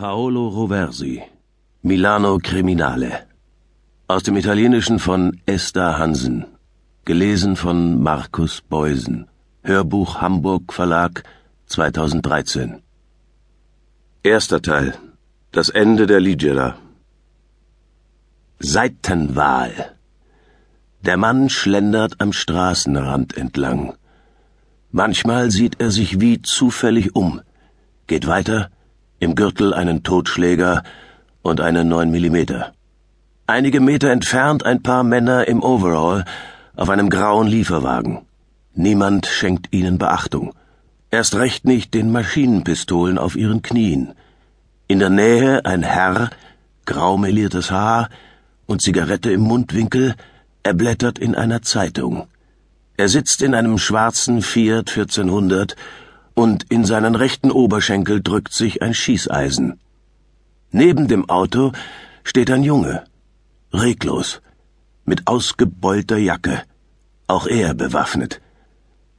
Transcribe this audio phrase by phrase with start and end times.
[0.00, 1.22] Paolo Roversi,
[1.82, 3.26] Milano Criminale.
[4.08, 6.46] Aus dem Italienischen von Esther Hansen.
[7.04, 9.28] Gelesen von Markus Beusen.
[9.62, 11.24] Hörbuch Hamburg Verlag
[11.66, 12.80] 2013.
[14.22, 14.94] Erster Teil.
[15.52, 16.76] Das Ende der Ligiera.
[18.58, 19.98] Seitenwahl.
[21.02, 23.92] Der Mann schlendert am Straßenrand entlang.
[24.92, 27.42] Manchmal sieht er sich wie zufällig um,
[28.06, 28.70] geht weiter,
[29.20, 30.82] im Gürtel einen Totschläger
[31.42, 32.72] und eine 9 Millimeter.
[33.46, 36.24] Einige Meter entfernt ein paar Männer im Overall
[36.74, 38.22] auf einem grauen Lieferwagen.
[38.74, 40.54] Niemand schenkt ihnen Beachtung.
[41.10, 44.14] Erst recht nicht den Maschinenpistolen auf ihren Knien.
[44.86, 46.30] In der Nähe ein Herr,
[46.86, 48.08] graumeliertes Haar
[48.66, 50.14] und Zigarette im Mundwinkel,
[50.62, 52.28] er blättert in einer Zeitung.
[52.96, 55.74] Er sitzt in einem schwarzen Fiat 1400
[56.34, 59.80] und in seinen rechten Oberschenkel drückt sich ein Schießeisen.
[60.72, 61.72] Neben dem Auto
[62.24, 63.04] steht ein Junge,
[63.72, 64.40] reglos,
[65.04, 66.62] mit ausgebeulter Jacke,
[67.26, 68.40] auch er bewaffnet.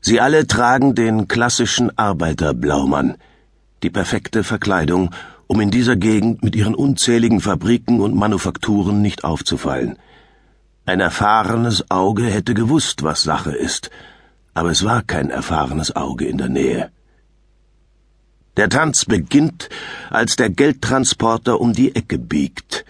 [0.00, 3.16] Sie alle tragen den klassischen Arbeiterblaumann,
[3.82, 5.10] die perfekte Verkleidung,
[5.46, 9.98] um in dieser Gegend mit ihren unzähligen Fabriken und Manufakturen nicht aufzufallen.
[10.86, 13.90] Ein erfahrenes Auge hätte gewusst, was Sache ist,
[14.54, 16.90] aber es war kein erfahrenes Auge in der Nähe.
[18.56, 19.68] Der Tanz beginnt,
[20.10, 22.84] als der Geldtransporter um die Ecke biegt.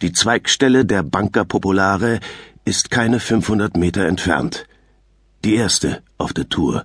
[0.00, 2.20] Die Zweigstelle der Banca Popolare
[2.64, 4.66] ist keine 500 Meter entfernt.
[5.44, 6.84] Die erste auf der Tour.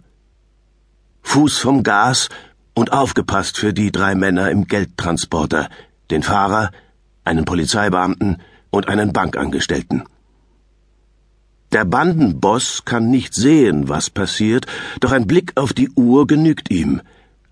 [1.22, 2.30] Fuß vom Gas
[2.74, 5.70] und aufgepasst für die drei Männer im Geldtransporter,
[6.10, 6.72] den Fahrer,
[7.24, 10.04] einen Polizeibeamten und einen Bankangestellten.
[11.74, 14.68] Der Bandenboss kann nicht sehen, was passiert,
[15.00, 17.02] doch ein Blick auf die Uhr genügt ihm.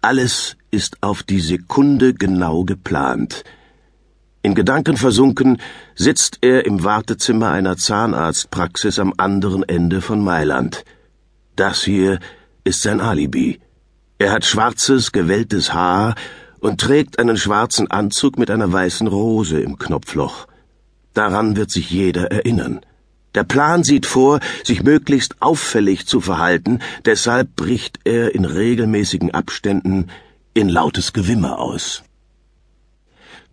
[0.01, 3.43] Alles ist auf die Sekunde genau geplant.
[4.43, 5.57] In Gedanken versunken
[5.95, 10.85] sitzt er im Wartezimmer einer Zahnarztpraxis am anderen Ende von Mailand.
[11.55, 12.19] Das hier
[12.63, 13.59] ist sein Alibi.
[14.19, 16.13] Er hat schwarzes, gewelltes Haar
[16.59, 20.45] und trägt einen schwarzen Anzug mit einer weißen Rose im Knopfloch.
[21.15, 22.81] Daran wird sich jeder erinnern.
[23.33, 30.07] Der Plan sieht vor, sich möglichst auffällig zu verhalten, deshalb bricht er in regelmäßigen Abständen
[30.53, 32.03] in lautes Gewimmer aus.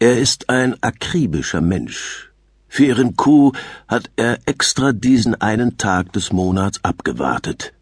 [0.01, 2.31] Er ist ein akribischer Mensch.
[2.69, 3.57] Für ihren Coup
[3.89, 7.73] hat er extra diesen einen Tag des Monats abgewartet.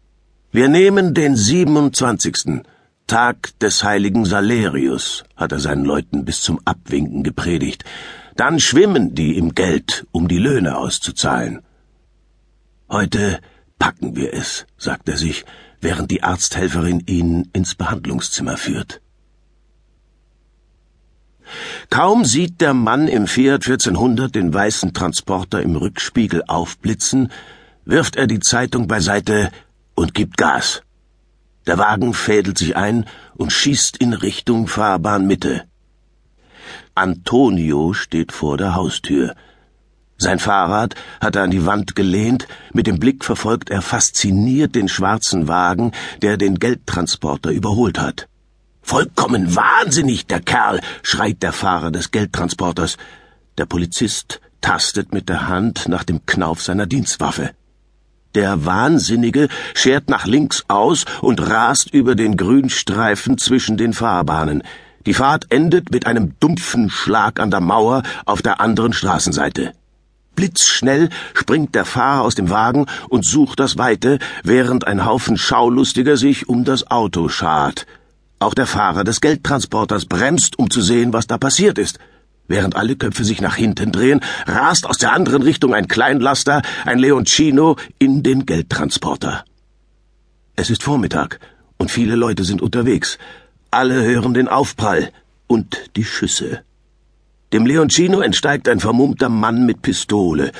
[0.51, 2.63] Wir nehmen den 27.
[3.05, 7.83] Tag des heiligen Salerius, hat er seinen Leuten bis zum Abwinken gepredigt.
[8.35, 11.61] Dann schwimmen die im Geld, um die Löhne auszuzahlen.
[12.89, 13.39] Heute
[13.79, 15.45] packen wir es, sagt er sich,
[15.81, 19.01] während die Arzthelferin ihn ins Behandlungszimmer führt.
[21.89, 27.31] Kaum sieht der Mann im Fiat 1400 den weißen Transporter im Rückspiegel aufblitzen,
[27.85, 29.51] wirft er die Zeitung beiseite
[29.95, 30.81] und gibt Gas.
[31.65, 33.05] Der Wagen fädelt sich ein
[33.35, 35.65] und schießt in Richtung Fahrbahnmitte.
[36.95, 39.35] Antonio steht vor der Haustür.
[40.17, 44.87] Sein Fahrrad hat er an die Wand gelehnt, mit dem Blick verfolgt er fasziniert den
[44.87, 45.91] schwarzen Wagen,
[46.21, 48.27] der den Geldtransporter überholt hat.
[48.81, 52.97] Vollkommen wahnsinnig, der Kerl, schreit der Fahrer des Geldtransporters.
[53.57, 57.51] Der Polizist tastet mit der Hand nach dem Knauf seiner Dienstwaffe.
[58.33, 64.63] Der Wahnsinnige schert nach links aus und rast über den Grünstreifen zwischen den Fahrbahnen.
[65.05, 69.73] Die Fahrt endet mit einem dumpfen Schlag an der Mauer auf der anderen Straßenseite.
[70.37, 76.15] Blitzschnell springt der Fahrer aus dem Wagen und sucht das Weite, während ein Haufen Schaulustiger
[76.15, 77.87] sich um das Auto schart.
[78.39, 81.97] Auch der Fahrer des Geldtransporters bremst, um zu sehen, was da passiert ist.
[82.47, 86.99] Während alle Köpfe sich nach hinten drehen, rast aus der anderen Richtung ein Kleinlaster, ein
[86.99, 89.43] Leoncino, in den Geldtransporter.
[90.55, 91.39] Es ist Vormittag
[91.77, 93.17] und viele Leute sind unterwegs.
[93.71, 95.11] Alle hören den Aufprall
[95.47, 96.61] und die Schüsse.
[97.53, 100.51] Dem Leoncino entsteigt ein vermummter Mann mit Pistole.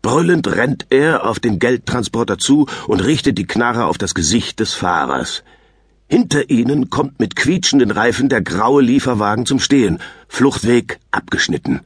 [0.00, 4.72] Brüllend rennt er auf den Geldtransporter zu und richtet die Knarre auf das Gesicht des
[4.72, 5.42] Fahrers.
[6.06, 9.98] Hinter ihnen kommt mit quietschenden Reifen der graue Lieferwagen zum Stehen,
[10.28, 11.80] Fluchtweg abgeschnitten.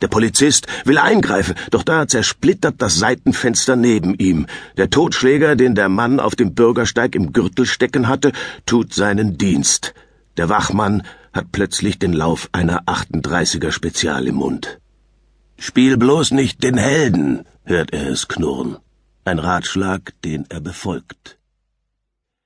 [0.00, 4.46] Der Polizist will eingreifen, doch da zersplittert das Seitenfenster neben ihm.
[4.76, 8.30] Der Totschläger, den der Mann auf dem Bürgersteig im Gürtel stecken hatte,
[8.66, 9.94] tut seinen Dienst.
[10.36, 14.80] Der Wachmann hat plötzlich den Lauf einer 38er Spezial im Mund.
[15.58, 18.78] Spiel bloß nicht den Helden, hört er es knurren.
[19.24, 21.39] Ein Ratschlag, den er befolgt.